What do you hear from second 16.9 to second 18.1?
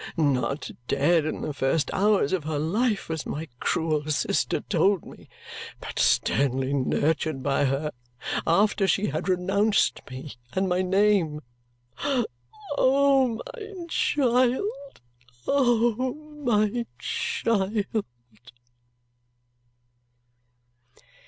child!"